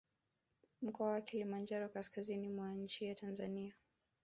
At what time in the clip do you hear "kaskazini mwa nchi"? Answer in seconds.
1.89-3.05